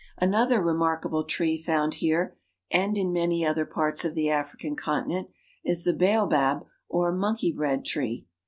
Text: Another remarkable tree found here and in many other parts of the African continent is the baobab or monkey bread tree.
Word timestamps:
Another 0.17 0.59
remarkable 0.63 1.23
tree 1.25 1.59
found 1.59 1.93
here 2.01 2.35
and 2.71 2.97
in 2.97 3.13
many 3.13 3.45
other 3.45 3.67
parts 3.67 4.03
of 4.03 4.15
the 4.15 4.31
African 4.31 4.75
continent 4.75 5.27
is 5.63 5.83
the 5.83 5.93
baobab 5.93 6.65
or 6.89 7.11
monkey 7.11 7.51
bread 7.51 7.85
tree. 7.85 8.25